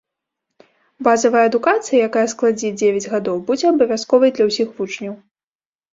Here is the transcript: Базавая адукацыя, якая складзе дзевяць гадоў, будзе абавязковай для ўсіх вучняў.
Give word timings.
Базавая 1.07 1.43
адукацыя, 1.49 1.99
якая 2.07 2.25
складзе 2.33 2.69
дзевяць 2.79 3.11
гадоў, 3.15 3.35
будзе 3.51 3.65
абавязковай 3.73 4.29
для 4.39 4.45
ўсіх 4.49 4.67
вучняў. 4.79 5.15